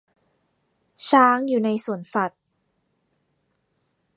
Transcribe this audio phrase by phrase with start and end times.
[1.07, 2.41] ช้างอยู่ในสวนสัตว์